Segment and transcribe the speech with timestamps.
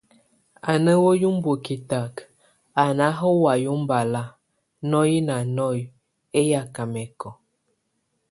[0.71, 2.13] A ná wíy umbue kɛtak,
[2.83, 4.23] a náha way ómbala
[4.89, 5.89] nɔ́ye nanɔ́yek,
[6.39, 7.29] éyaka mɛkɔ.